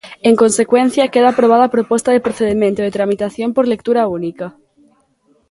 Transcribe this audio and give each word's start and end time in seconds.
En 0.23 0.35
consecuencia, 0.35 1.11
queda 1.13 1.29
aprobada 1.29 1.63
a 1.65 1.73
proposta 1.75 2.09
de 2.11 2.21
procedemento 2.25 2.81
de 2.81 2.89
tramitación 2.97 3.49
por 3.53 3.65
lectura 3.67 4.07
única. 4.17 4.47